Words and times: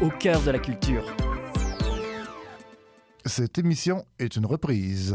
Au 0.00 0.08
cœur 0.08 0.40
de 0.42 0.50
la 0.50 0.58
culture. 0.58 1.04
Cette 3.26 3.58
émission 3.58 4.06
est 4.18 4.36
une 4.36 4.46
reprise. 4.46 5.14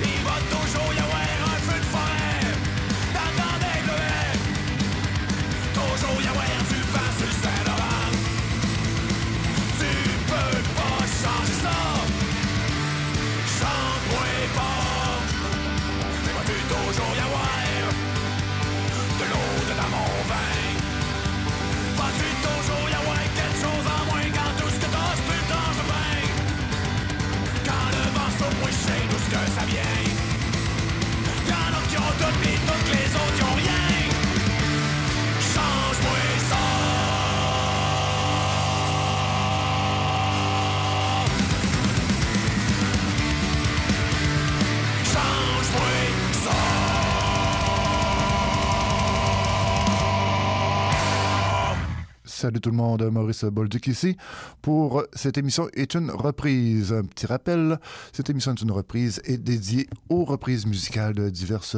Ils 0.00 0.22
votent 0.24 0.50
toujours 0.50 1.07
Salut 52.40 52.60
tout 52.60 52.70
le 52.70 52.76
monde, 52.76 53.02
Maurice 53.10 53.42
Bolduc 53.42 53.88
ici. 53.88 54.16
Pour 54.62 55.02
cette 55.12 55.36
émission 55.38 55.68
est 55.74 55.94
une 55.94 56.12
reprise. 56.12 56.92
Un 56.92 57.02
petit 57.02 57.26
rappel, 57.26 57.80
cette 58.12 58.30
émission 58.30 58.52
est 58.52 58.62
une 58.62 58.70
reprise 58.70 59.20
et 59.24 59.38
dédiée 59.38 59.88
aux 60.08 60.24
reprises 60.24 60.64
musicales 60.64 61.14
de 61.14 61.30
diverses 61.30 61.76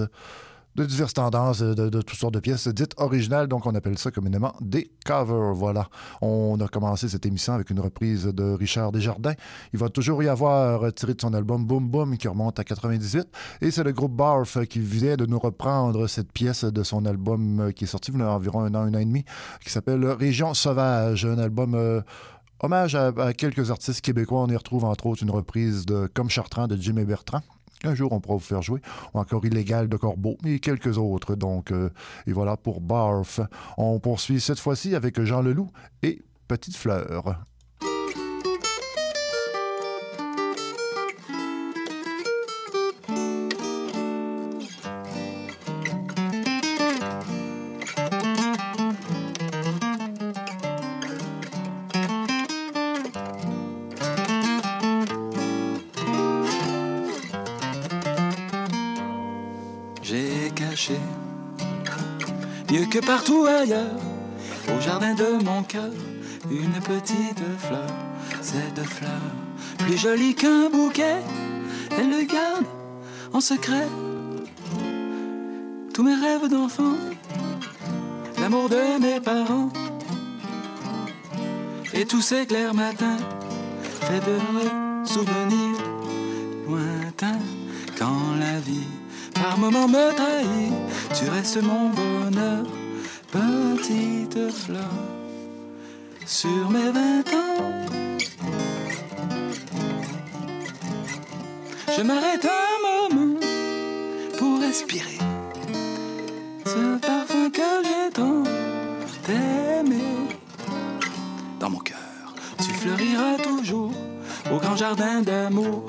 de 0.76 0.84
diverses 0.84 1.14
tendances, 1.14 1.60
de, 1.60 1.88
toutes 2.00 2.18
sortes 2.18 2.34
de 2.34 2.40
pièces 2.40 2.68
dites 2.68 2.94
originales. 2.96 3.48
Donc, 3.48 3.66
on 3.66 3.74
appelle 3.74 3.98
ça 3.98 4.10
communément 4.10 4.54
des 4.60 4.90
covers. 5.04 5.54
Voilà. 5.54 5.88
On 6.20 6.58
a 6.60 6.68
commencé 6.68 7.08
cette 7.08 7.26
émission 7.26 7.54
avec 7.54 7.70
une 7.70 7.80
reprise 7.80 8.24
de 8.24 8.52
Richard 8.52 8.92
Desjardins. 8.92 9.34
Il 9.72 9.78
va 9.78 9.88
toujours 9.88 10.22
y 10.22 10.28
avoir 10.28 10.92
tiré 10.92 11.14
de 11.14 11.20
son 11.20 11.34
album 11.34 11.64
Boom 11.64 11.88
Boom 11.88 12.16
qui 12.16 12.28
remonte 12.28 12.58
à 12.58 12.64
98. 12.64 13.28
Et 13.60 13.70
c'est 13.70 13.84
le 13.84 13.92
groupe 13.92 14.14
Barf 14.14 14.58
qui 14.66 14.78
vient 14.78 15.16
de 15.16 15.26
nous 15.26 15.38
reprendre 15.38 16.06
cette 16.06 16.32
pièce 16.32 16.64
de 16.64 16.82
son 16.82 17.04
album 17.06 17.72
qui 17.74 17.84
est 17.84 17.86
sorti 17.86 18.10
il 18.12 18.18
y 18.18 18.22
a 18.22 18.30
environ 18.30 18.60
un 18.60 18.74
an, 18.74 18.82
un 18.82 18.94
an 18.94 18.98
et 18.98 19.04
demi, 19.04 19.24
qui 19.62 19.70
s'appelle 19.70 20.04
Région 20.06 20.54
Sauvage. 20.54 21.24
Un 21.24 21.38
album. 21.38 21.74
Euh, 21.74 22.00
hommage 22.62 22.94
à, 22.94 23.06
à, 23.16 23.32
quelques 23.32 23.70
artistes 23.70 24.00
québécois. 24.00 24.40
On 24.40 24.48
y 24.48 24.56
retrouve 24.56 24.84
entre 24.84 25.06
autres 25.06 25.22
une 25.22 25.30
reprise 25.30 25.86
de 25.86 26.08
Comme 26.12 26.28
Chartrand 26.28 26.66
de 26.66 26.76
Jimmy 26.76 27.04
Bertrand. 27.04 27.40
Un 27.84 27.94
jour, 27.94 28.12
on 28.12 28.20
pourra 28.20 28.34
vous 28.34 28.40
faire 28.40 28.62
jouer. 28.62 28.80
Ou 29.14 29.18
encore 29.18 29.44
Illégal 29.44 29.88
de 29.88 29.96
Corbeau 29.96 30.36
et 30.44 30.58
quelques 30.60 30.98
autres. 30.98 31.34
Donc, 31.34 31.72
euh, 31.72 31.90
et 32.26 32.32
voilà 32.32 32.56
pour 32.56 32.80
Barf. 32.80 33.40
On 33.78 33.98
poursuit 34.00 34.40
cette 34.40 34.58
fois-ci 34.58 34.94
avec 34.94 35.20
Jean 35.22 35.42
Leloup 35.42 35.70
et 36.02 36.22
Petite 36.46 36.76
Fleur. 36.76 37.40
Mieux 62.70 62.86
que 62.86 62.98
partout 63.04 63.44
ailleurs, 63.46 63.98
au 64.68 64.80
jardin 64.80 65.14
de 65.14 65.44
mon 65.44 65.62
cœur, 65.62 65.90
une 66.50 66.80
petite 66.80 67.42
fleur, 67.58 67.86
cette 68.40 68.82
fleur, 68.84 69.20
plus 69.78 69.98
jolie 69.98 70.34
qu'un 70.34 70.70
bouquet, 70.70 71.16
elle 71.98 72.10
le 72.10 72.24
garde 72.24 72.64
en 73.32 73.40
secret. 73.40 73.88
Tous 75.92 76.02
mes 76.02 76.14
rêves 76.14 76.48
d'enfant, 76.48 76.96
l'amour 78.40 78.68
de 78.68 79.00
mes 79.00 79.20
parents, 79.20 79.70
et 81.92 82.06
tous 82.06 82.22
ces 82.22 82.46
clairs 82.46 82.74
matins, 82.74 83.18
faits 83.82 84.24
de 84.24 85.06
souvenirs 85.06 85.89
par 89.40 89.58
moments 89.58 89.88
me 89.88 90.12
trahit, 90.14 90.72
tu 91.14 91.28
restes 91.30 91.62
mon 91.62 91.88
bonheur, 91.90 92.64
petite 93.32 94.50
fleur, 94.50 94.94
sur 96.26 96.70
mes 96.70 96.90
vingt 96.90 97.28
ans. 97.32 97.86
Je 101.96 102.02
m'arrête 102.02 102.46
un 102.46 103.08
moment 103.08 103.40
pour 104.38 104.60
respirer 104.60 105.18
ce 106.64 106.98
parfum 106.98 107.50
que 107.50 107.70
j'ai 107.84 108.10
tant 108.12 108.42
aimé. 109.28 110.04
Dans 111.58 111.70
mon 111.70 111.78
cœur, 111.78 112.34
tu 112.58 112.72
fleuriras 112.72 113.36
toujours 113.42 113.92
au 114.52 114.58
grand 114.58 114.76
jardin 114.76 115.22
d'amour, 115.22 115.86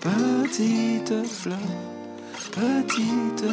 petite 0.00 1.26
fleur 1.26 1.91
petite 2.52 3.48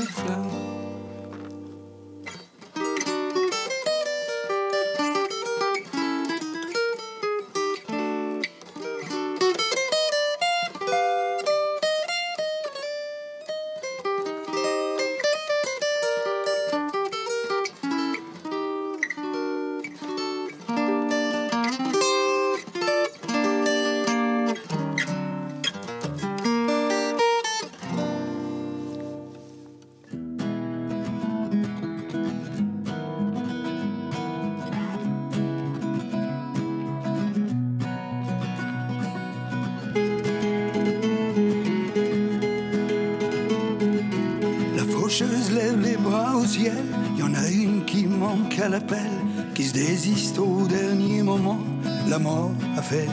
fleur. 45.97 46.19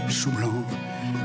chou 0.09 0.31
blanc. 0.31 0.63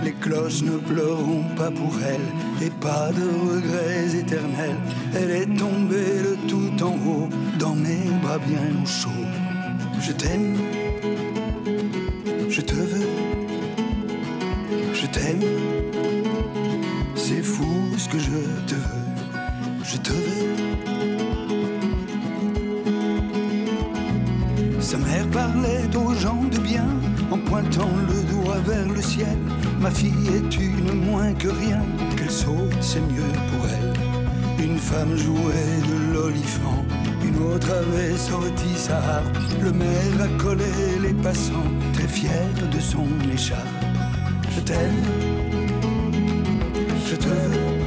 Les 0.04 0.14
cloches 0.14 0.64
ne 0.64 0.78
pleureront 0.78 1.46
pas 1.56 1.70
pour 1.70 1.94
elle, 2.04 2.66
et 2.66 2.70
pas 2.70 3.12
de 3.12 3.26
regrets 3.50 4.18
éternels. 4.20 4.78
Elle 5.16 5.32
est 5.32 5.58
tombée 5.58 6.16
de 6.28 6.36
tout 6.48 6.84
en 6.84 6.96
haut, 7.08 7.30
dans 7.60 7.76
mes 7.76 8.10
bras 8.22 8.40
bien 8.40 8.66
au 8.82 8.86
chaud. 8.86 9.10
Je 10.02 10.12
t'aime, 10.12 10.58
je 12.50 12.62
te 12.62 12.74
veux, 12.74 13.10
je 14.94 15.06
t'aime. 15.08 15.44
C'est 17.16 17.44
fou 17.44 17.66
ce 17.98 18.10
que 18.10 18.18
je 18.18 18.38
te 18.68 18.76
veux, 18.76 19.84
je 19.84 19.98
te 19.98 20.12
veux. 20.12 20.71
En 27.78 27.84
pointant 27.84 27.90
le 28.08 28.24
doigt 28.32 28.60
vers 28.66 28.88
le 28.88 29.02
ciel. 29.02 29.38
Ma 29.80 29.92
fille 29.92 30.28
est 30.36 30.58
une 30.58 31.06
moins 31.06 31.34
que 31.34 31.48
rien, 31.48 31.84
qu'elle 32.18 32.32
saute, 32.32 32.82
c'est 32.82 33.02
mieux 33.02 33.32
pour 33.52 33.66
elle. 33.68 34.66
Une 34.66 34.78
femme 34.78 35.16
jouait 35.16 35.82
de 35.90 36.14
l'olifant, 36.14 36.86
une 37.24 37.38
autre 37.44 37.70
avait 37.72 38.18
sorti 38.18 38.76
sa 38.76 38.98
harpe. 38.98 39.38
Le 39.62 39.72
maire 39.72 40.22
a 40.24 40.42
collé 40.42 40.66
les 41.02 41.14
passants, 41.14 41.72
très 41.94 42.08
fier 42.08 42.50
de 42.72 42.80
son 42.80 43.08
écharpe. 43.34 43.68
Je 44.56 44.62
t'aime, 44.62 45.04
je 47.10 47.16
te 47.16 47.28
veux, 47.28 47.81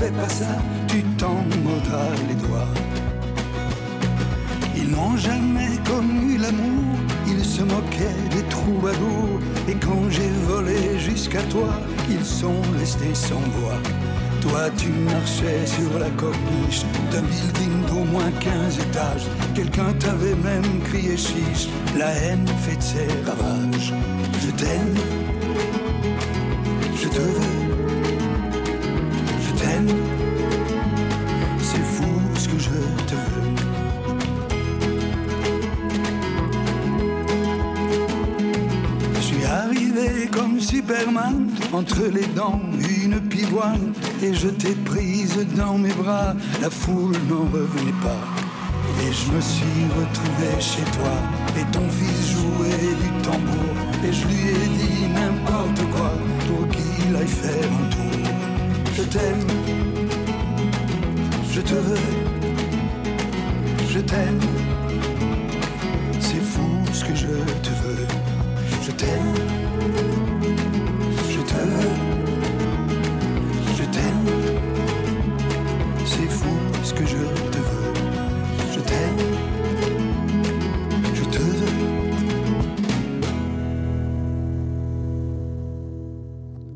fais 0.00 0.10
pas 0.12 0.28
ça, 0.28 0.56
tu 0.88 1.02
t'en 1.18 1.44
mordras 1.64 2.12
les 2.28 2.38
doigts. 2.46 2.72
Ils 4.74 4.90
n'ont 4.90 5.16
jamais 5.18 5.72
connu 5.84 6.38
l'amour, 6.38 6.94
ils 7.26 7.44
se 7.44 7.62
moquaient 7.62 8.24
des 8.34 8.44
troubadours, 8.48 9.40
et 9.68 9.74
quand 9.74 10.04
j'ai 10.08 10.32
volé 10.48 10.98
jusqu'à 10.98 11.42
toi, 11.54 11.72
ils 12.08 12.24
sont 12.24 12.62
restés 12.78 13.14
sans 13.14 13.44
voix. 13.58 13.80
Toi, 14.40 14.70
tu 14.78 14.88
marchais 14.88 15.66
sur 15.66 15.92
la 15.98 16.08
corniche 16.20 16.82
d'un 17.12 17.24
building 17.32 17.74
d'au 17.88 18.04
moins 18.10 18.32
15 18.40 18.78
étages. 18.78 19.26
Quelqu'un 19.54 19.92
t'avait 19.98 20.38
même 20.42 20.80
crié 20.88 21.14
chiche. 21.14 21.68
La 21.98 22.10
haine 22.22 22.48
fait 22.64 22.82
ses 22.82 23.08
ravages. 23.28 23.92
Je 24.42 24.50
t'aime, 24.52 24.94
je 27.02 27.08
te 27.08 27.20
veux, 27.20 27.59
Superman, 40.60 41.48
entre 41.72 42.04
les 42.12 42.26
dents 42.26 42.60
une 43.02 43.20
pivoine, 43.20 43.92
et 44.22 44.34
je 44.34 44.48
t'ai 44.48 44.74
prise 44.74 45.36
dans 45.56 45.78
mes 45.78 45.92
bras, 45.92 46.34
la 46.60 46.68
foule 46.68 47.16
n'en 47.28 47.44
revenait 47.50 48.00
pas. 48.02 48.24
Et 49.02 49.12
je 49.12 49.32
me 49.32 49.40
suis 49.40 49.84
retrouvé 49.98 50.60
chez 50.60 50.82
toi, 50.96 51.14
et 51.58 51.64
ton 51.72 51.88
fils 51.88 52.32
jouait 52.32 52.94
du 53.02 53.10
tambour, 53.22 53.74
et 54.04 54.12
je 54.12 54.26
lui 54.26 54.48
ai 54.48 54.68
dit 54.78 55.08
n'importe 55.14 55.82
quoi, 55.92 56.12
pour 56.46 56.68
qu'il 56.68 57.16
aille 57.16 57.26
faire 57.26 57.70
un 57.80 57.88
tour. 57.88 58.30
Je 58.96 59.02
t'aime, 59.02 59.46
je 61.52 61.60
te 61.60 61.74
veux, 61.74 62.06
je 63.88 64.00
t'aime, 64.00 64.40
c'est 66.20 66.42
fou 66.42 66.68
ce 66.92 67.04
que 67.04 67.14
je 67.14 67.26
te 67.26 67.70
veux. 67.82 68.06
Je 68.82 68.92
t'aime, 68.92 69.34
je 71.60 72.09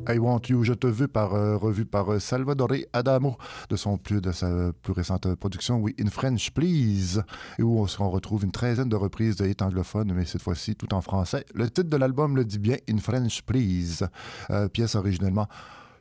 I 0.09 0.17
Want 0.19 0.41
You, 0.49 0.63
Je 0.63 0.73
te 0.73 0.87
veux, 0.87 1.07
par, 1.07 1.33
euh, 1.33 1.57
par 1.89 2.13
euh, 2.13 2.19
Salvador 2.19 2.69
Adamo 2.93 3.37
de, 3.69 3.75
son 3.75 3.97
plus, 3.97 4.21
de 4.21 4.31
sa 4.31 4.71
plus 4.81 4.93
récente 4.93 5.33
production, 5.35 5.79
oui, 5.79 5.95
In 5.99 6.09
French 6.09 6.51
Please, 6.51 7.21
où 7.59 7.85
on, 7.99 8.09
retrouve 8.09 8.43
une 8.43 8.51
treizaine 8.51 8.89
de 8.89 8.95
reprises 8.95 9.35
de 9.35 9.47
hits 9.47 9.61
anglophones, 9.61 10.13
mais 10.13 10.25
cette 10.25 10.41
fois-ci 10.41 10.75
tout 10.75 10.93
en 10.93 11.01
français. 11.01 11.45
Le 11.53 11.69
titre 11.69 11.89
de 11.89 11.97
l'album 11.97 12.35
le 12.35 12.45
dit 12.45 12.59
bien, 12.59 12.77
In 12.89 12.97
French 12.97 13.41
Please, 13.43 14.07
euh, 14.51 14.67
pièce 14.67 14.95
originellement 14.95 15.47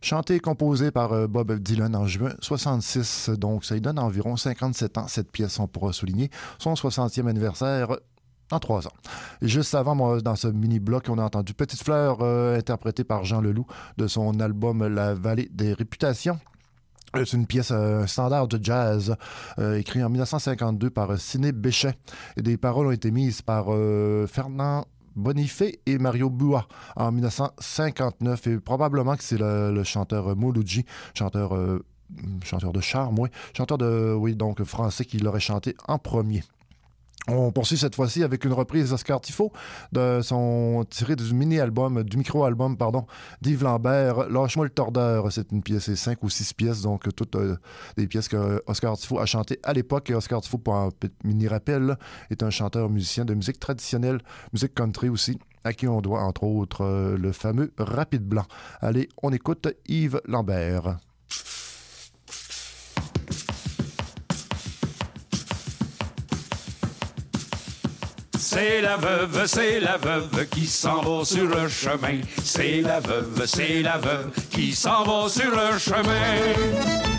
chantée 0.05 0.35
et 0.35 0.41
composée 0.41 0.91
par 0.91 1.13
euh, 1.13 1.27
Bob 1.27 1.59
Dylan 1.59 1.97
en 1.97 2.07
juin 2.07 2.35
66, 2.41 3.31
donc 3.31 3.65
ça 3.65 3.75
lui 3.75 3.81
donne 3.81 3.99
environ 3.99 4.37
57 4.37 4.99
ans, 4.99 5.09
cette 5.09 5.33
pièce, 5.33 5.59
on 5.59 5.67
pourra 5.67 5.93
souligner, 5.93 6.31
son 6.59 6.75
60e 6.75 7.27
anniversaire 7.27 7.97
en 8.51 8.59
trois 8.59 8.87
ans. 8.87 8.93
Juste 9.43 9.75
avant, 9.75 10.17
dans 10.19 10.37
ce 10.37 10.49
mini-bloc, 10.49 11.07
on 11.09 11.19
a 11.19 11.23
entendu 11.23 11.55
Petite 11.55 11.83
Fleur, 11.83 12.19
euh, 12.21 12.59
interprétée 12.59 13.05
par 13.05 13.25
Jean 13.25 13.41
Leloup, 13.41 13.67
de 13.97 14.07
son 14.07 14.41
album 14.41 14.87
La 14.87 15.15
Vallée 15.15 15.49
des 15.53 15.73
Réputations. 15.73 16.39
Euh, 17.17 17.25
C'est 17.25 17.37
une 17.37 17.47
pièce, 17.47 17.71
euh, 17.71 18.07
standard 18.07 18.49
de 18.49 18.59
jazz, 18.63 19.17
euh, 19.59 19.79
écrit 19.79 20.03
en 20.03 20.11
1952 20.11 20.91
par 20.91 21.19
Ciné 21.19 21.53
Béchet. 21.53 21.95
Et 22.37 22.43
des 22.43 22.57
paroles 22.57 22.87
ont 22.89 22.93
été 22.93 23.11
mises 23.11 23.43
par 23.43 23.67
Fernand 24.29 24.85
Bonifay 25.17 25.79
et 25.87 25.99
Mario 25.99 26.31
Bua 26.31 26.67
en 26.97 27.13
1959. 27.13 28.47
Et 28.49 28.59
probablement 28.59 29.17
que 29.17 29.23
c'est 29.23 29.39
le, 29.39 29.83
chanteur 29.85 30.37
Mouloudji, 30.37 30.85
chanteur, 31.15 31.57
chanteur 32.43 32.73
de 32.73 32.81
charme, 32.81 33.19
oui, 33.19 33.29
chanteur 33.57 33.79
de, 33.79 34.15
oui, 34.19 34.35
donc 34.35 34.63
français, 34.65 35.05
qui 35.05 35.19
l'aurait 35.19 35.41
chanté 35.41 35.77
en 35.87 35.99
premier. 35.99 36.43
On 37.27 37.53
poursuit 37.53 37.79
cette 37.79 37.95
fois-ci 37.95 38.23
avec 38.23 38.45
une 38.45 38.53
reprise 38.53 38.91
d'Oscar 38.91 39.19
Tifo 39.19 39.51
de 39.93 40.21
son 40.23 40.85
tiré 40.91 41.17
du 41.17 41.33
mini-album, 41.33 42.03
du 42.03 42.19
micro-album, 42.19 42.77
pardon, 42.77 43.07
d'Yves 43.41 43.65
Lambert, 43.65 44.29
Lâche-moi 44.29 44.67
le 44.67 44.71
tordeur. 44.71 45.33
C'est 45.33 45.51
une 45.51 45.63
pièce, 45.63 45.85
c'est 45.85 45.97
cinq 45.97 46.23
ou 46.23 46.29
six 46.29 46.53
pièces, 46.53 46.83
donc 46.83 47.09
toutes 47.17 47.37
euh, 47.37 47.57
des 47.97 48.07
pièces 48.07 48.29
que 48.29 48.63
Oscar 48.67 48.99
Tifo 48.99 49.19
a 49.19 49.25
chantées 49.25 49.59
à 49.63 49.73
l'époque. 49.73 50.11
Et 50.11 50.15
Oscar 50.15 50.43
Tifo, 50.43 50.59
pour 50.59 50.75
un 50.75 50.91
mini-rappel, 51.25 51.97
est 52.29 52.43
un 52.43 52.51
chanteur-musicien 52.51 53.25
de 53.25 53.33
musique 53.33 53.59
traditionnelle, 53.59 54.21
musique 54.53 54.75
country 54.75 55.09
aussi, 55.09 55.39
à 55.65 55.73
qui 55.73 55.89
on 55.89 56.03
doit 56.03 56.21
entre 56.21 56.45
autres 56.45 56.83
euh, 56.83 57.17
le 57.17 57.33
fameux 57.33 57.73
Rapide 57.79 58.25
Blanc. 58.25 58.45
Allez, 58.83 59.09
on 59.23 59.33
écoute 59.33 59.67
Yves 59.87 60.21
Lambert. 60.27 60.99
C'est 68.57 68.83
la 68.83 68.97
veuve, 68.97 69.47
c'est 69.47 69.81
la 69.81 69.97
veuve 69.97 70.47
qui 70.47 70.65
s'en 70.69 71.03
va 71.03 71.25
sur 71.25 71.45
le 71.45 71.69
chemin. 71.69 72.21
C'est 72.45 72.83
la 72.83 73.01
veuve, 73.01 73.45
c'est 73.47 73.83
la 73.83 73.99
veuve 73.99 74.31
qui 74.49 74.73
s'en 74.73 75.03
va 75.03 75.29
sur 75.29 75.51
le 75.51 75.77
chemin. 75.77 77.14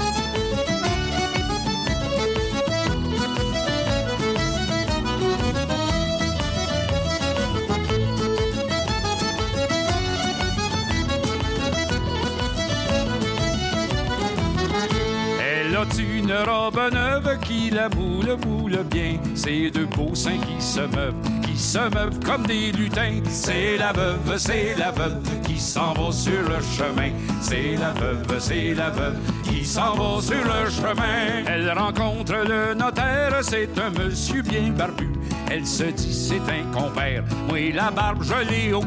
Robe 16.43 16.91
neuve 16.91 17.39
qui 17.41 17.69
la 17.69 17.89
boule, 17.89 18.35
boule 18.37 18.83
bien. 18.89 19.17
C'est 19.35 19.69
deux 19.69 19.85
beaux 19.85 20.15
seins 20.15 20.37
qui 20.37 20.61
se 20.61 20.81
meuvent, 20.81 21.15
qui 21.41 21.57
se 21.57 21.79
meuvent 21.79 22.19
comme 22.25 22.45
des 22.45 22.71
lutins. 22.71 23.21
C'est 23.29 23.77
la 23.77 23.93
veuve, 23.93 24.37
c'est 24.37 24.75
la 24.77 24.91
veuve 24.91 25.21
qui 25.43 25.59
s'en 25.59 25.93
va 25.93 26.11
sur 26.11 26.41
le 26.43 26.61
chemin. 26.77 27.11
C'est 27.41 27.75
la 27.77 27.91
veuve, 27.91 28.39
c'est 28.39 28.73
la 28.73 28.89
veuve 28.89 29.17
qui 29.43 29.65
s'en 29.65 29.95
va 29.95 30.21
sur 30.21 30.35
le 30.35 30.69
chemin. 30.69 31.43
Elle 31.47 31.71
rencontre 31.71 32.33
le 32.33 32.73
notaire, 32.73 33.39
c'est 33.41 33.69
un 33.79 33.89
monsieur 33.91 34.41
bien 34.41 34.71
barbu. 34.71 35.09
Elle 35.49 35.65
se 35.65 35.83
dit, 35.83 36.13
c'est 36.13 36.41
un 36.51 36.71
compère. 36.77 37.23
Oui, 37.51 37.71
la 37.71 37.91
barbe, 37.91 38.23
je 38.23 38.49
l'ai 38.49 38.73
au 38.73 38.81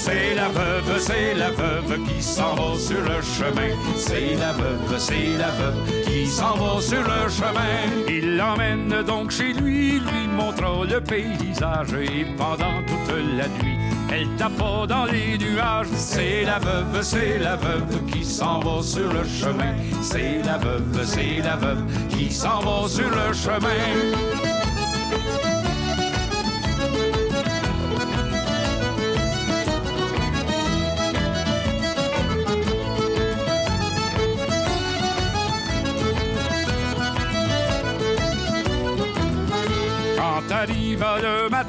c'est 0.00 0.34
la 0.34 0.48
veuve, 0.48 0.98
c'est 0.98 1.34
la 1.34 1.50
veuve 1.50 1.98
qui 2.06 2.22
s'en 2.22 2.54
va 2.54 2.78
sur 2.78 3.00
le 3.00 3.20
chemin. 3.20 3.70
C'est 3.96 4.34
la 4.36 4.52
veuve, 4.52 4.98
c'est 4.98 5.36
la 5.38 5.50
veuve 5.50 6.02
qui 6.06 6.26
s'en 6.26 6.54
va 6.54 6.80
sur 6.80 7.02
le 7.02 7.28
chemin. 7.28 8.06
Il 8.08 8.36
l'emmène 8.36 9.02
donc 9.02 9.30
chez 9.30 9.52
lui, 9.52 10.00
lui 10.00 10.26
montre 10.34 10.86
le 10.90 11.00
paysage 11.00 11.92
et 11.92 12.24
pendant 12.38 12.80
toute 12.86 13.14
la 13.36 13.48
nuit, 13.48 13.78
elle 14.10 14.28
tape 14.38 14.88
dans 14.88 15.04
les 15.04 15.36
nuages. 15.36 15.88
C'est 15.94 16.44
la 16.44 16.58
veuve, 16.58 17.02
c'est 17.02 17.38
la 17.38 17.56
veuve 17.56 18.06
qui 18.10 18.24
s'en 18.24 18.60
va 18.60 18.82
sur 18.82 19.12
le 19.12 19.24
chemin. 19.24 19.74
C'est 20.00 20.40
la 20.44 20.56
veuve, 20.56 21.04
c'est 21.04 21.42
la 21.44 21.56
veuve 21.56 21.84
qui 22.08 22.32
s'en 22.32 22.60
va 22.60 22.88
sur 22.88 23.10
le 23.10 23.34
chemin. 23.34 24.49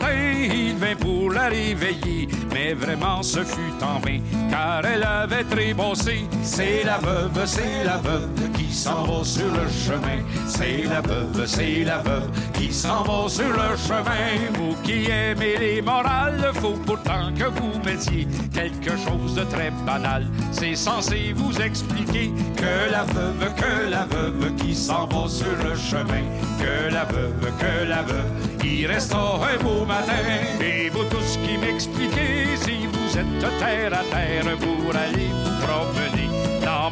Il 0.10 0.76
vint 0.78 0.96
pour 0.96 1.32
la 1.32 1.48
réveiller. 1.48 2.28
Mais 2.54 2.74
vraiment, 2.74 3.24
ce 3.24 3.44
fut 3.44 3.84
en 3.84 4.00
vain, 4.00 4.20
car 4.50 4.86
elle 4.86 5.04
avait 5.04 5.44
trébossé. 5.44 6.26
C'est 6.44 6.84
la 6.84 6.98
veuve, 6.98 7.46
c'est 7.46 7.84
la 7.84 7.98
veuve 7.98 8.30
qui 8.72 8.78
s'en 8.78 9.04
va 9.04 9.24
sur 9.26 9.48
le 9.48 9.68
chemin. 9.70 10.24
C'est 10.48 10.84
la 10.90 11.02
veuve, 11.02 11.46
c'est 11.46 11.84
la 11.84 11.98
veuve 11.98 12.30
qui 12.54 12.72
s'en 12.72 13.04
va 13.04 13.28
sur 13.28 13.50
le 13.50 13.76
chemin. 13.76 14.50
Vous 14.54 14.76
qui 14.82 15.12
aimez 15.12 15.58
les 15.60 15.82
morales, 15.82 16.52
faut 16.54 16.80
pourtant 16.86 17.34
que 17.38 17.44
vous 17.60 17.74
mettiez 17.84 18.28
quelque 18.54 18.92
chose 18.92 19.36
de 19.36 19.44
très 19.44 19.72
banal. 19.86 20.26
C'est 20.54 20.76
censé 20.76 21.34
vous 21.36 21.54
expliquer 21.60 22.32
que 22.56 22.92
la 22.92 23.04
veuve, 23.04 23.54
que 23.56 23.90
la 23.90 24.06
veuve 24.06 24.56
qui 24.56 24.74
s'en 24.74 25.06
va 25.06 25.28
sur 25.28 25.56
le 25.66 25.76
chemin. 25.76 26.24
Que 26.58 26.94
la 26.94 27.04
veuve, 27.04 27.52
que 27.60 27.90
la 27.90 28.04
veuve, 28.04 28.32
il 28.64 28.88
restera 28.88 29.50
un 29.54 29.62
beau 29.62 29.86
matin. 29.86 30.14
Et 30.62 30.90
vous 30.90 31.04
tous 31.06 31.38
qui 31.46 31.58
m'expliquez 31.58 32.56
si 32.56 32.88
vous 32.88 33.18
êtes 33.18 33.60
terre 33.60 33.94
à 33.94 34.04
terre 34.16 34.58
pour 34.60 34.96
aller 34.96 35.30
vous 35.44 35.66
promener. 35.66 36.31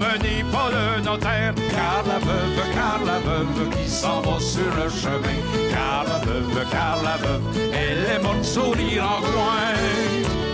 N'emmenez 0.09 0.43
pas 0.51 0.69
le 0.71 1.01
notaire, 1.01 1.53
car 1.69 2.03
la 2.07 2.17
veuve, 2.17 2.73
car 2.73 2.99
la 3.05 3.19
veuve 3.19 3.69
qui 3.69 3.87
s'en 3.87 4.21
va 4.21 4.39
sur 4.39 4.65
le 4.75 4.89
chemin. 4.89 5.39
Car 5.69 6.03
la 6.07 6.17
veuve, 6.25 6.65
car 6.71 6.97
la 7.03 7.17
veuve, 7.17 7.41
elle 7.71 8.15
est 8.15 8.23
morte 8.23 8.43
sourire 8.43 9.03
en 9.03 9.21
coin. 9.21 10.48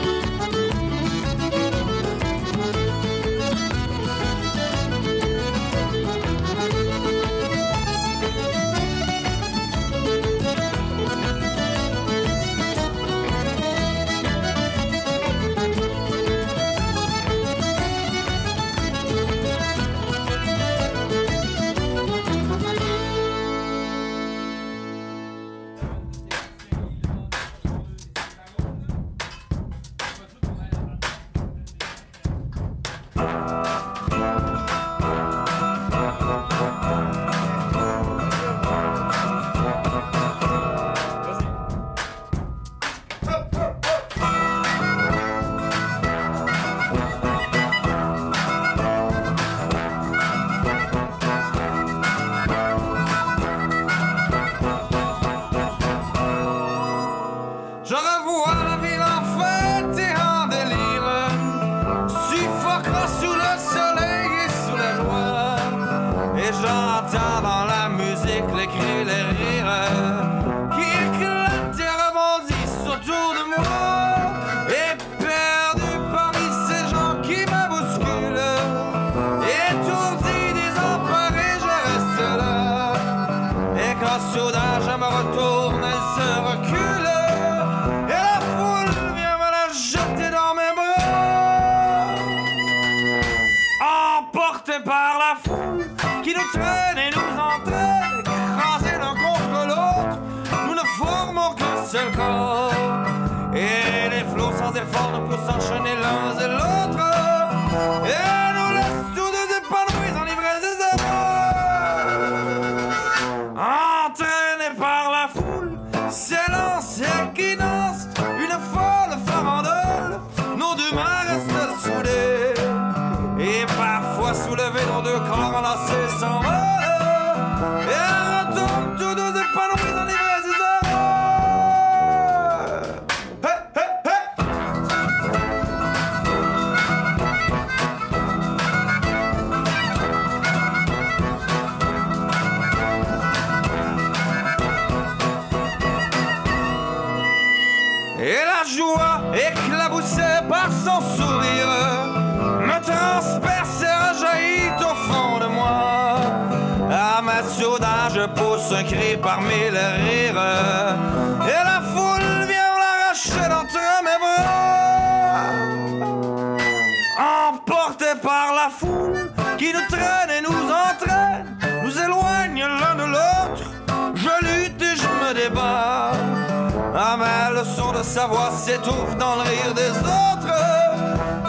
Sa 178.16 178.28
voix 178.28 178.50
s'étouffe 178.50 179.18
dans 179.18 179.36
le 179.36 179.42
rire 179.42 179.74
des 179.74 179.90
autres. 179.90 180.58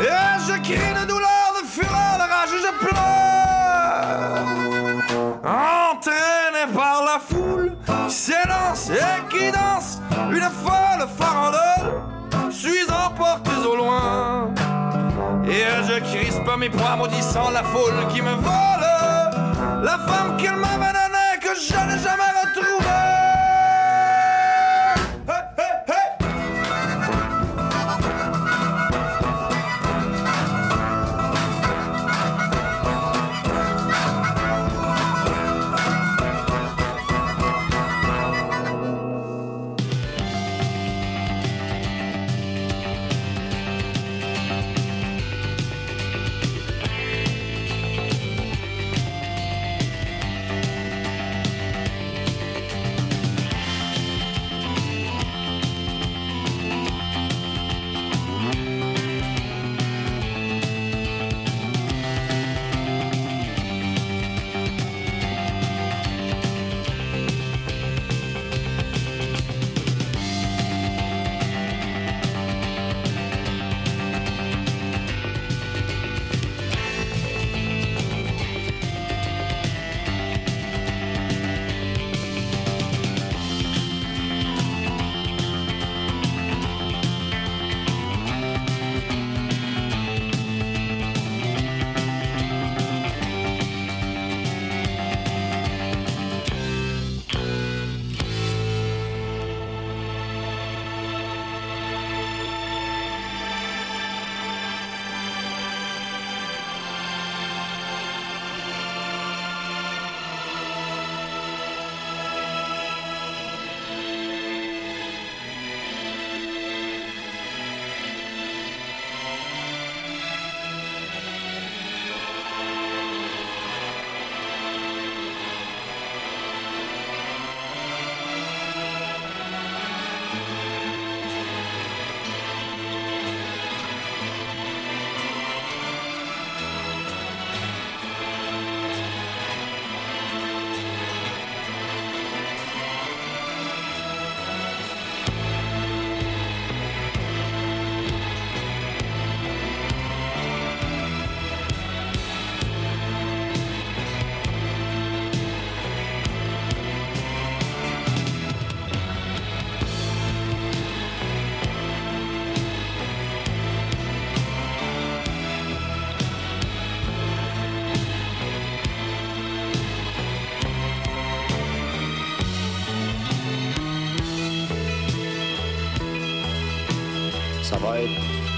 Et 0.01 0.33
je 0.49 0.55
crie 0.65 0.95
de 1.01 1.07
douleur, 1.07 1.47
de 1.61 1.65
fureur, 1.65 2.15
de 2.19 2.27
rage, 2.33 2.55
je 2.67 2.73
pleure. 2.85 4.43
Entraîné 5.45 6.65
par 6.75 7.05
la 7.05 7.21
foule 7.21 7.77
qui 7.87 8.13
s'élance 8.13 8.91
et 8.91 9.21
qui 9.31 9.53
danse 9.53 10.01
une 10.33 10.51
folle 10.65 11.07
farandole, 11.17 12.03
suis 12.51 12.87
emporté 12.91 13.53
au 13.65 13.77
loin. 13.77 14.51
Et 15.47 15.67
je 15.89 16.01
crispe 16.01 16.51
mes 16.59 16.69
poings 16.69 16.97
maudissant 16.97 17.51
la 17.51 17.63
foule 17.63 18.09
qui 18.13 18.23
me 18.23 18.33
vole. 18.33 19.85
La 19.85 19.99
femme 20.09 20.37
qu'elle 20.37 20.57
m'avait 20.57 20.95
donnée 20.99 21.39
que 21.41 21.55
je 21.55 21.77
n'ai 21.87 22.03
jamais 22.03 22.36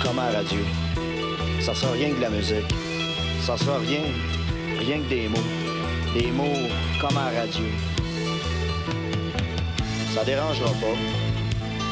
comme 0.09 0.19
à 0.21 0.31
radio. 0.31 0.61
Ça 1.61 1.75
sera 1.75 1.93
rien 1.93 2.11
que 2.11 2.17
de 2.17 2.23
la 2.23 2.31
musique. 2.31 2.75
Ça 3.43 3.59
sera 3.59 3.79
rien, 3.79 4.05
rien 4.79 5.01
que 5.01 5.09
des 5.09 5.29
mots. 5.29 5.49
Des 6.15 6.31
mots 6.31 6.69
comme 6.99 7.17
à 7.19 7.29
radio. 7.39 7.65
Ça 10.15 10.25
dérangera 10.25 10.71
pas. 10.71 10.97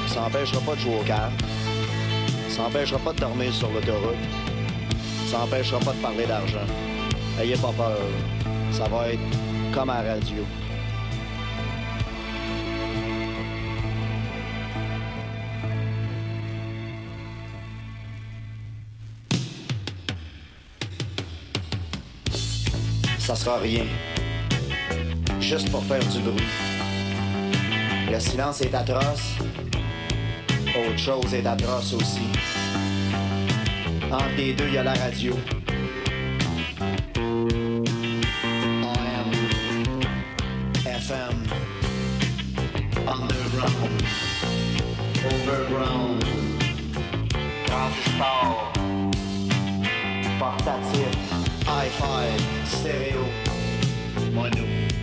Ça 0.08 0.22
empêchera 0.22 0.60
pas 0.62 0.74
de 0.76 0.80
jouer 0.80 0.96
au 0.98 1.04
cartes. 1.04 1.32
Ça 2.48 2.62
empêchera 2.62 2.98
pas 3.00 3.12
de 3.12 3.20
dormir 3.20 3.52
sur 3.52 3.70
l'autoroute. 3.70 4.24
Ça 5.30 5.40
empêchera 5.42 5.78
pas 5.80 5.92
de 5.92 5.98
parler 5.98 6.24
d'argent. 6.24 6.66
Ayez 7.38 7.56
pas 7.56 7.72
peur. 7.76 7.98
Ça 8.72 8.84
va 8.88 9.10
être 9.10 9.20
comme 9.74 9.90
à 9.90 10.00
radio. 10.00 10.42
Ça 23.36 23.44
sera 23.44 23.58
rien. 23.58 23.84
Juste 25.40 25.70
pour 25.70 25.84
faire 25.84 25.98
du 25.98 26.20
bruit. 26.20 26.42
Le 28.10 28.18
silence 28.18 28.62
est 28.62 28.74
atroce. 28.74 29.34
Autre 30.68 30.98
chose 30.98 31.34
est 31.34 31.46
atroce 31.46 31.92
aussi. 31.92 32.22
Entre 34.10 34.36
les 34.38 34.54
deux, 34.54 34.68
il 34.68 34.74
y 34.74 34.78
a 34.78 34.84
la 34.84 34.94
radio. 34.94 35.34
FM, 40.86 41.42
underground, 43.06 44.02
overground, 45.26 46.24
transistor, 47.66 48.72
portatif, 50.38 51.45
Hi-fi 51.66 52.28
stereo 52.64 53.24
minute. 54.32 54.95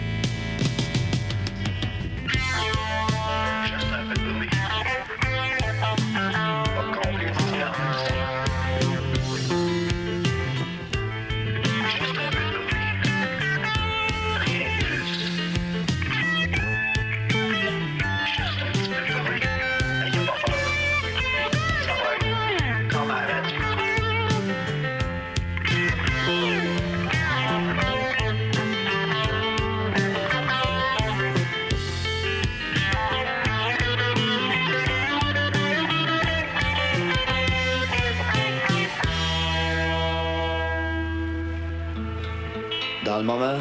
Le 43.24 43.28
moment, 43.28 43.58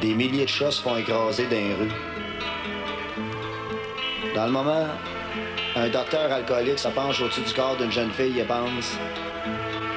des 0.00 0.14
milliers 0.14 0.44
de 0.44 0.48
chats 0.48 0.70
se 0.70 0.80
font 0.80 0.96
écraser 0.96 1.44
dans 1.44 1.50
les 1.50 1.74
rues. 1.74 1.92
Dans 4.34 4.46
le 4.46 4.50
moment, 4.50 4.86
un 5.76 5.88
docteur 5.90 6.32
alcoolique 6.32 6.78
se 6.78 6.88
penche 6.88 7.20
au-dessus 7.20 7.42
du 7.42 7.52
corps 7.52 7.76
d'une 7.76 7.92
jeune 7.92 8.10
fille 8.10 8.40
et 8.40 8.44
pense 8.44 8.96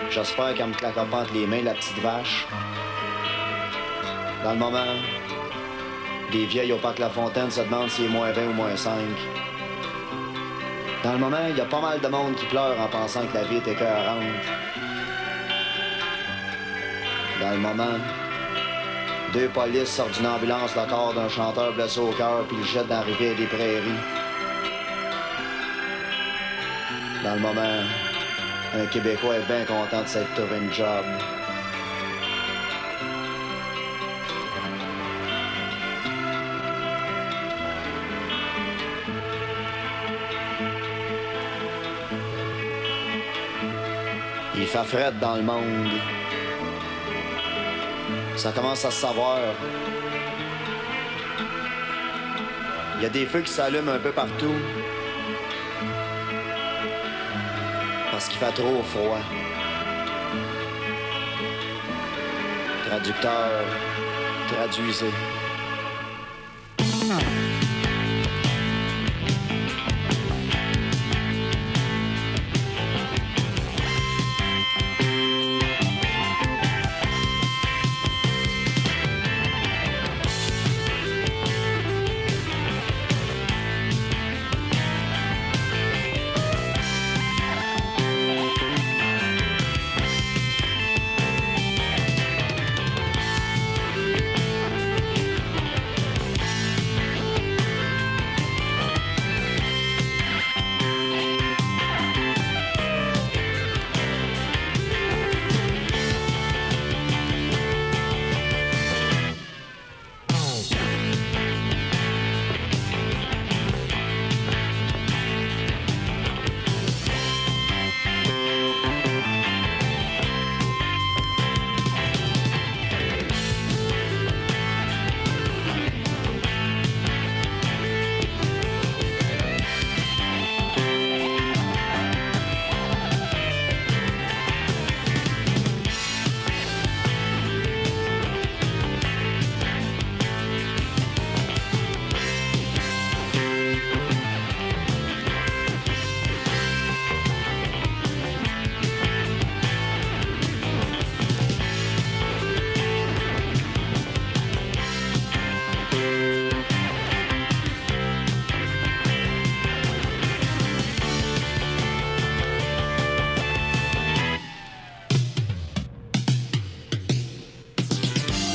J'espère 0.10 0.56
qu'elle 0.56 0.68
me 0.68 0.74
entre 0.74 1.34
les 1.34 1.48
mains 1.48 1.62
la 1.64 1.74
petite 1.74 2.00
vache. 2.00 2.46
Dans 4.44 4.52
le 4.52 4.60
moment, 4.60 4.94
des 6.32 6.46
vieilles 6.48 6.74
au 6.74 6.78
parc 6.78 7.00
La 7.00 7.10
Fontaine 7.10 7.50
se 7.50 7.62
demandent 7.62 7.90
s'il 7.90 8.06
est 8.06 8.10
moins 8.10 8.32
20 8.32 8.48
ou 8.48 8.54
moins 8.54 8.76
5. 8.76 8.92
Dans 11.04 11.14
le 11.14 11.20
moment, 11.20 11.48
il 11.50 11.56
y 11.58 11.62
a 11.62 11.66
pas 11.66 11.82
mal 11.82 12.02
de 12.02 12.08
monde 12.10 12.36
qui 12.36 12.46
pleure 12.48 12.78
en 12.78 12.88
pensant 12.88 13.26
que 13.26 13.36
la 13.36 13.44
vie 13.46 13.58
est 13.58 13.68
écœurante. 13.68 14.87
Dans 17.40 17.52
le 17.52 17.60
moment, 17.60 18.00
deux 19.32 19.48
polices 19.50 19.90
sortent 19.90 20.14
d'une 20.14 20.26
ambulance 20.26 20.76
le 20.76 20.90
corps 20.90 21.14
d'un 21.14 21.30
chanteur 21.30 21.72
blessé 21.74 22.00
au 22.00 22.12
cœur 22.12 22.44
puis 22.48 22.58
le 22.58 22.64
jettent 22.64 22.88
dans 22.88 22.96
la 22.96 23.02
rivière 23.02 23.36
des 23.36 23.46
prairies. 23.46 23.82
Dans 27.24 27.36
le 27.36 27.42
moment, 27.42 27.84
un 28.74 28.86
Québécois 28.88 29.36
est 29.36 29.46
bien 29.46 29.66
content 29.66 30.02
de 30.02 30.08
s'être 30.08 30.34
trouvé 30.34 30.58
une 30.58 30.74
job. 30.74 31.06
Il 44.56 44.66
fait 44.66 44.84
fret 44.86 45.12
dans 45.22 45.36
le 45.36 45.44
monde. 45.44 45.88
Ça 48.38 48.52
commence 48.52 48.86
à 48.86 48.92
se 48.92 49.02
savoir. 49.02 49.40
Il 52.98 53.02
y 53.02 53.06
a 53.08 53.10
des 53.10 53.26
feux 53.26 53.42
qui 53.42 53.52
s'allument 53.52 53.92
un 53.92 54.00
peu 54.00 54.12
partout. 54.12 54.54
Parce 58.12 58.28
qu'il 58.28 58.38
fait 58.38 58.52
trop 58.52 58.84
froid. 58.84 59.18
Traducteur, 62.86 63.64
traduisez. 64.48 65.12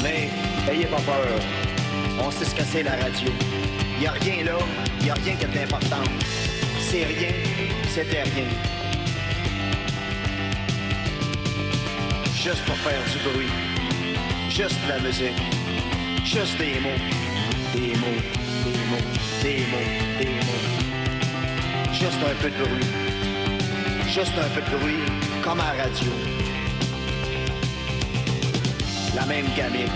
Mais 0.03 0.29
ayez 0.71 0.87
pas 0.87 1.01
peur. 1.01 1.39
On 2.19 2.31
sait 2.31 2.45
ce 2.45 2.55
que 2.55 2.63
c'est 2.65 2.83
la 2.83 2.93
radio. 2.93 3.31
Y 4.01 4.07
a 4.07 4.13
rien 4.13 4.45
là, 4.45 4.59
y 5.05 5.11
a 5.11 5.15
rien 5.15 5.37
qui 5.37 5.45
a 5.45 5.49
d'importance. 5.49 6.09
C'est 6.81 7.05
rien, 7.05 7.33
c'était 7.89 8.23
rien. 8.23 8.49
Juste 12.35 12.65
pour 12.65 12.77
faire 12.79 13.01
du 13.13 13.31
bruit. 13.31 13.53
Juste 14.51 14.81
la 14.89 14.99
musique. 14.99 15.41
Juste 16.25 16.59
des 16.59 16.81
mots. 16.81 16.89
Des 17.73 17.95
mots, 17.97 18.23
des 18.65 18.79
mots, 18.91 19.07
des 19.43 19.59
mots, 19.71 20.19
des 20.19 20.35
mots. 20.47 21.93
Juste 21.93 22.19
un 22.29 22.35
peu 22.43 22.51
de 22.51 22.65
bruit. 22.65 22.87
Juste 24.09 24.33
un 24.37 24.49
peu 24.49 24.61
de 24.61 24.77
bruit, 24.77 24.99
comme 25.45 25.61
à 25.61 25.75
la 25.75 25.85
radio. 25.85 26.42
La 29.23 29.29
même 29.29 29.47
gamique. 29.57 29.89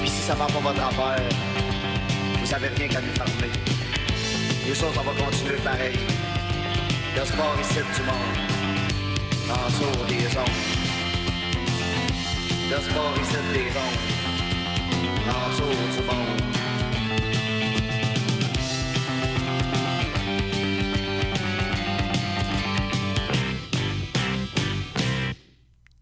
Puis 0.00 0.10
si 0.10 0.22
ça 0.22 0.34
va 0.34 0.46
pas 0.46 0.58
votre 0.58 0.82
affaire, 0.82 1.28
vous 2.40 2.54
avez 2.54 2.66
rien 2.66 2.88
qu'à 2.88 3.00
nous 3.00 3.12
parler. 3.12 3.52
Nous 4.66 4.82
autres, 4.82 5.00
on 5.00 5.12
va 5.12 5.24
continuer 5.24 5.58
pareil. 5.62 5.96
Le 7.16 7.24
sport 7.24 7.56
ici 7.60 7.74
du 7.74 8.02
monde. 8.02 8.36
En 9.48 9.68
dessous 9.68 10.04
des 10.08 10.26
ondes. 10.36 10.60
Le 12.68 12.76
sport 12.82 13.14
ici 13.22 13.36
des 13.52 13.70
ondes. 13.78 14.00
En 15.28 15.50
dessous 15.50 15.70
du 15.70 16.06
monde. 16.08 16.49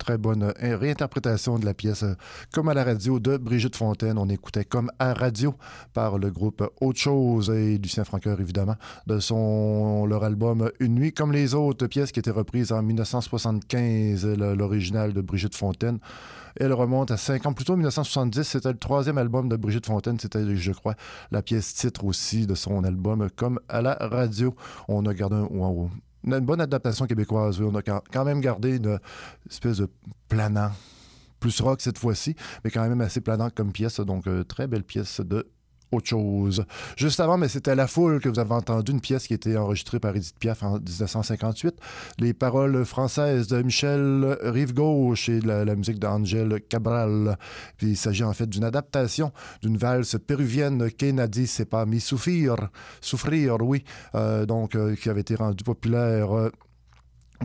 Très 0.09 0.17
bonne 0.17 0.43
euh, 0.43 0.77
réinterprétation 0.79 1.59
de 1.59 1.67
la 1.67 1.75
pièce 1.75 2.03
euh, 2.03 2.15
Comme 2.51 2.71
à 2.71 2.75
la 2.75 2.83
radio 2.83 3.21
de 3.21 3.37
Brigitte 3.37 3.77
Fontaine. 3.77 4.17
On 4.17 4.27
écoutait 4.31 4.65
Comme 4.65 4.91
à 4.99 5.13
radio 5.13 5.55
par 5.93 6.17
le 6.17 6.31
groupe 6.31 6.67
Autre 6.81 6.99
chose 6.99 7.51
et 7.51 7.77
Lucien 7.77 8.05
Francoeur, 8.05 8.41
évidemment, 8.41 8.77
de 9.07 9.19
son, 9.19 10.07
leur 10.07 10.25
album 10.25 10.71
Une 10.81 10.95
nuit 10.95 11.13
comme 11.13 11.31
les 11.31 11.55
autres 11.55 11.87
pièces 11.89 12.11
qui 12.11 12.21
étaient 12.21 12.31
reprises 12.31 12.73
en 12.73 12.83
1975, 12.83 14.25
l'original 14.57 15.13
de 15.13 15.21
Brigitte 15.21 15.55
Fontaine. 15.55 15.99
Elle 16.57 16.73
remonte 16.73 17.11
à 17.11 17.19
5 17.19 17.45
ans 17.45 17.53
plus 17.53 17.67
tôt, 17.67 17.77
1970. 17.77 18.45
C'était 18.45 18.73
le 18.73 18.79
troisième 18.79 19.19
album 19.19 19.51
de 19.51 19.57
Brigitte 19.57 19.85
Fontaine. 19.85 20.19
C'était, 20.19 20.57
je 20.57 20.73
crois, 20.73 20.95
la 21.31 21.43
pièce 21.43 21.75
titre 21.75 22.07
aussi 22.07 22.47
de 22.47 22.55
son 22.55 22.83
album 22.83 23.29
Comme 23.37 23.61
à 23.69 23.83
la 23.83 23.99
radio. 24.01 24.55
On 24.89 25.05
a 25.05 25.13
gardé 25.13 25.37
un, 25.37 25.49
une 26.37 26.45
bonne 26.45 26.61
adaptation 26.61 27.07
québécoise. 27.07 27.61
On 27.61 27.75
a 27.75 27.83
quand 27.83 28.25
même 28.25 28.41
gardé 28.41 28.77
une 28.77 28.99
espèce 29.49 29.79
de 29.79 29.89
planant, 30.29 30.71
plus 31.41 31.61
rock 31.61 31.81
cette 31.81 31.99
fois-ci, 31.99 32.35
mais 32.65 32.71
quand 32.71 32.87
même 32.89 33.01
assez 33.01 33.21
planant 33.21 33.51
comme 33.51 33.73
pièce. 33.73 34.01
Donc, 34.01 34.27
euh, 34.27 34.45
très 34.45 34.67
belle 34.67 34.85
pièce 34.85 35.21
de 35.21 35.47
autre 35.93 36.09
chose. 36.09 36.65
Juste 36.97 37.21
avant, 37.21 37.39
mais 37.39 37.49
c'était 37.49 37.75
La 37.75 37.87
Foule 37.87 38.21
que 38.21 38.29
vous 38.29 38.39
avez 38.39 38.55
entendu, 38.55 38.93
une 38.93 39.01
pièce 39.01 39.27
qui 39.27 39.35
été 39.35 39.57
enregistrée 39.57 40.01
par 40.01 40.15
Edith 40.15 40.39
Piaf 40.39 40.63
en 40.63 40.75
1958. 40.75 41.75
Les 42.19 42.35
paroles 42.35 42.85
françaises 42.85 43.49
de 43.49 43.63
Michel 43.63 44.37
Rive-Gauche 44.43 45.29
et 45.29 45.41
la, 45.41 45.75
musique 45.75 45.99
d'Angèle 45.99 46.61
Cabral. 46.69 47.39
Puis 47.77 47.89
il 47.89 47.97
s'agit 47.97 48.25
en 48.25 48.33
fait 48.33 48.47
d'une 48.47 48.65
adaptation 48.65 49.33
d'une 49.63 49.77
valse 49.77 50.17
péruvienne 50.27 50.91
Kennedy 50.91 51.47
s'est 51.47 51.65
pas 51.65 51.87
mis 51.87 52.01
souffrir, 52.01 52.57
souffrir, 53.01 53.57
oui, 53.61 53.85
euh, 54.15 54.47
donc 54.47 54.75
euh, 54.75 54.95
qui 54.95 55.09
avait 55.09 55.21
été 55.21 55.35
rendue 55.35 55.65
populaire. 55.65 56.33
Euh, 56.33 56.51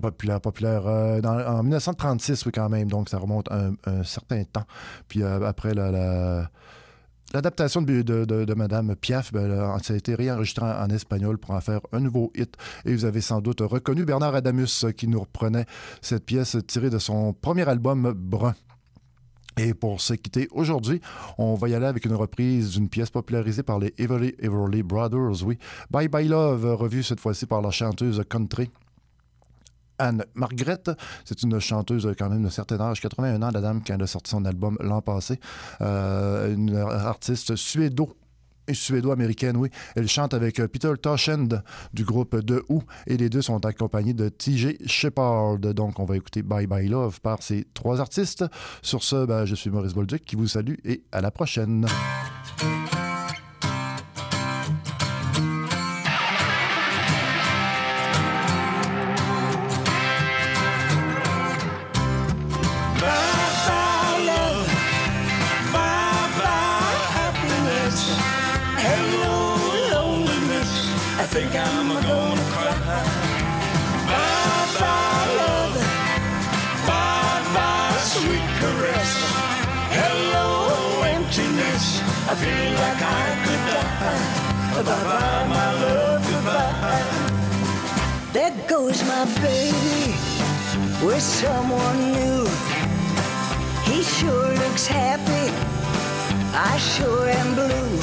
populaire, 0.01 0.41
populaire 0.41 0.87
en 0.87 1.61
1936, 1.61 2.47
oui, 2.47 2.51
quand 2.51 2.67
même. 2.67 2.89
Donc, 2.89 3.09
ça 3.09 3.19
remonte 3.19 3.51
un, 3.51 3.75
un 3.85 4.03
certain 4.03 4.43
temps. 4.43 4.65
Puis 5.07 5.21
après 5.21 5.75
la 5.75 6.49
L'adaptation 7.33 7.81
de, 7.81 8.03
de, 8.03 8.53
Madame 8.53 8.95
Piaf, 8.95 9.33
ben, 9.33 9.77
ça 9.81 9.95
a 9.95 9.97
été 9.97 10.13
réenregistré 10.13 10.65
en, 10.65 10.87
espagnol 10.89 11.39
pour 11.39 11.51
en 11.55 11.61
faire 11.61 11.79
un 11.91 11.99
nouveau 11.99 12.31
hit. 12.35 12.55
Et 12.85 12.93
vous 12.93 13.05
avez 13.05 13.21
sans 13.21 13.41
doute 13.41 13.61
reconnu 13.61 14.05
Bernard 14.05 14.35
Adamus 14.35 14.85
qui 14.95 15.07
nous 15.07 15.19
reprenait 15.19 15.65
cette 16.01 16.25
pièce 16.25 16.57
tirée 16.67 16.91
de 16.91 16.99
son 16.99 17.33
premier 17.33 17.67
album 17.67 18.13
Brun. 18.15 18.53
Et 19.57 19.73
pour 19.73 19.99
se 19.99 20.13
quitter 20.13 20.47
aujourd'hui, 20.51 21.01
on 21.39 21.55
va 21.55 21.69
y 21.69 21.75
aller 21.75 21.87
avec 21.87 22.05
une 22.05 22.13
reprise 22.13 22.71
d'une 22.71 22.87
pièce 22.87 23.09
popularisée 23.09 23.63
par 23.63 23.79
les 23.79 23.93
Everly, 23.97 24.35
Everly 24.39 24.83
Brothers, 24.83 25.43
oui. 25.43 25.57
Bye 25.89 26.07
Bye 26.07 26.27
Love, 26.27 26.75
revue 26.75 27.01
cette 27.01 27.19
fois-ci 27.19 27.47
par 27.47 27.61
la 27.61 27.71
chanteuse 27.71 28.21
country 28.29 28.69
Anne 29.99 30.25
Margrethe. 30.35 30.91
C'est 31.25 31.43
une 31.43 31.59
chanteuse 31.59 32.09
quand 32.17 32.29
même 32.29 32.43
de 32.43 32.49
certain 32.49 32.79
âge, 32.79 33.01
81 33.01 33.41
ans, 33.41 33.51
la 33.53 33.61
dame, 33.61 33.83
qui 33.83 33.91
a 33.91 34.07
sorti 34.07 34.31
son 34.31 34.45
album 34.45 34.77
l'an 34.79 35.01
passé. 35.01 35.39
Euh, 35.81 36.53
une 36.53 36.75
artiste 36.75 37.55
suédo 37.55 38.15
suédo-américaine, 38.71 39.57
oui. 39.57 39.69
Elle 39.95 40.07
chante 40.07 40.33
avec 40.33 40.59
euh, 40.59 40.67
Peter 40.67 40.93
Toshend 41.01 41.61
du 41.93 42.05
groupe 42.05 42.45
The 42.45 42.61
Who 42.69 42.83
et 43.07 43.17
les 43.17 43.29
deux 43.29 43.41
sont 43.41 43.65
accompagnés 43.65 44.13
de 44.13 44.29
TJ 44.29 44.77
Shepard. 44.85 45.59
Donc, 45.59 45.99
on 45.99 46.05
va 46.05 46.15
écouter 46.15 46.43
Bye 46.43 46.67
Bye 46.67 46.87
Love 46.87 47.19
par 47.19 47.43
ces 47.43 47.65
trois 47.73 47.99
artistes. 47.99 48.45
Sur 48.81 49.03
ce, 49.03 49.25
ben, 49.25 49.45
je 49.45 49.55
suis 49.55 49.69
Maurice 49.69 49.93
Bolduc 49.93 50.23
qui 50.23 50.35
vous 50.35 50.47
salue 50.47 50.75
et 50.85 51.03
à 51.11 51.19
la 51.19 51.31
prochaine. 51.31 51.85
I 82.33 82.35
feel 82.35 82.73
like 82.81 83.01
I 83.21 83.25
could 83.45 83.63
die. 83.69 84.25
Bye 84.73 84.85
bye, 84.89 85.45
my 85.53 85.69
love, 85.83 86.21
goodbye. 86.25 87.05
There 88.33 88.55
goes 88.67 89.03
my 89.03 89.25
baby 89.39 90.15
with 91.05 91.21
someone 91.21 91.99
new. 92.17 92.47
He 93.85 94.01
sure 94.01 94.49
looks 94.63 94.87
happy. 94.87 95.53
I 96.55 96.75
sure 96.79 97.29
am 97.29 97.53
blue. 97.53 98.01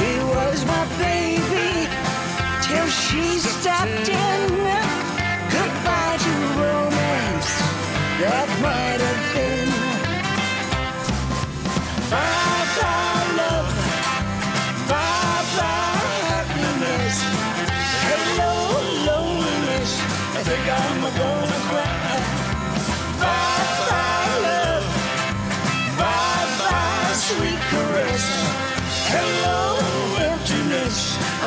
He 0.00 0.12
was 0.32 0.64
my 0.64 0.84
baby 0.96 1.92
till 2.64 2.88
she 2.88 3.36
stepped 3.36 4.08
in. 4.08 4.48
Goodbye 5.52 6.16
to 6.24 6.34
romance 6.64 7.50
that 8.22 8.48
might 8.64 9.00
have 9.04 9.22
been. 9.34 9.68
Bye 12.10 12.47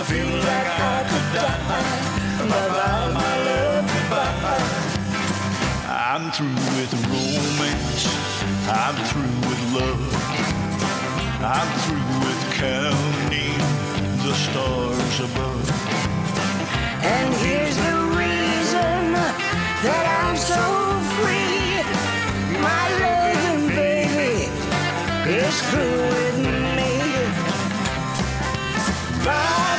I 0.02 0.04
feel 0.04 0.26
like 0.26 0.70
I 0.82 1.06
could 1.10 1.28
die. 1.38 1.62
Bye 2.50 2.70
bye, 2.74 3.14
my 3.14 3.36
love, 3.46 3.86
goodbye. 3.94 4.66
I'm 6.10 6.32
through 6.32 6.58
with 6.74 6.92
romance. 7.06 8.04
I'm 8.66 8.98
through 9.10 9.36
with 9.48 9.62
love. 9.78 10.02
I'm 11.46 11.70
through 11.84 12.10
with 12.26 12.42
counting 12.58 13.62
the 14.26 14.34
stars 14.34 15.20
above. 15.20 15.70
And 17.06 17.30
here's 17.46 17.78
the 17.78 17.98
reason 18.18 19.14
that 19.86 20.06
I'm 20.18 20.36
so 20.36 20.64
free. 21.22 21.86
My 22.60 22.86
loving 23.06 23.68
baby 23.70 24.50
is 25.30 25.56
through 25.70 26.02
with 26.18 26.38
me. 26.40 26.90
Bye, 29.24 29.71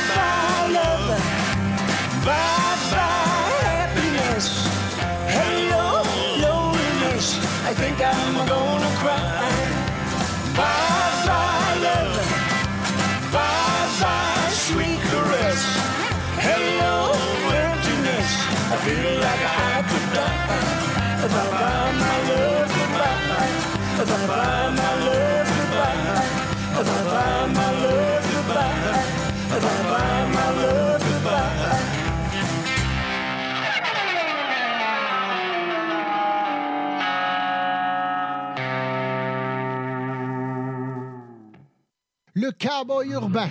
Le 42.35 42.51
cowboy 42.51 43.09
urbain. 43.11 43.47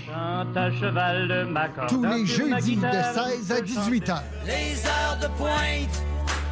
Cheval 0.78 1.28
de 1.28 1.86
Tous 1.88 2.04
les 2.04 2.26
jeudis 2.26 2.76
de 2.76 2.82
16 2.82 3.52
à 3.52 3.60
18 3.62 4.08
heures. 4.10 4.22
Les 4.44 4.84
heures 4.86 5.18
de 5.22 5.28
pointe 5.38 6.11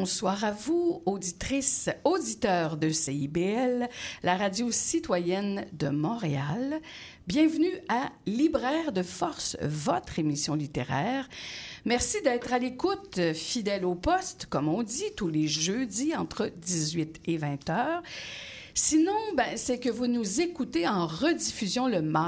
Bonsoir 0.00 0.44
à 0.44 0.52
vous, 0.52 1.02
auditrices, 1.06 1.90
auditeurs 2.04 2.76
de 2.76 2.88
CIBL, 2.88 3.88
la 4.22 4.36
radio 4.36 4.70
citoyenne 4.70 5.66
de 5.72 5.88
Montréal. 5.88 6.80
Bienvenue 7.26 7.72
à 7.88 8.12
Libraire 8.24 8.92
de 8.92 9.02
Force, 9.02 9.56
votre 9.60 10.20
émission 10.20 10.54
littéraire. 10.54 11.28
Merci 11.84 12.22
d'être 12.22 12.52
à 12.52 12.60
l'écoute, 12.60 13.32
fidèle 13.34 13.84
au 13.84 13.96
poste, 13.96 14.46
comme 14.46 14.68
on 14.68 14.84
dit, 14.84 15.12
tous 15.16 15.30
les 15.30 15.48
jeudis 15.48 16.14
entre 16.14 16.48
18 16.54 17.22
et 17.26 17.36
20 17.36 17.68
heures. 17.68 18.02
Sinon, 18.80 19.18
ben, 19.36 19.56
c'est 19.56 19.80
que 19.80 19.90
vous 19.90 20.06
nous 20.06 20.40
écoutez 20.40 20.86
en 20.86 21.08
rediffusion 21.08 21.88
le 21.88 22.00
mardi 22.00 22.14